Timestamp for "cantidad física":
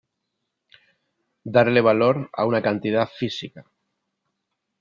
2.63-3.67